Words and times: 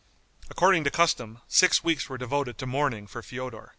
According 0.49 0.83
to 0.85 0.89
custom, 0.89 1.41
six 1.47 1.83
weeks 1.83 2.09
were 2.09 2.17
devoted 2.17 2.57
to 2.57 2.65
mourning 2.65 3.05
for 3.05 3.21
Feodor. 3.21 3.69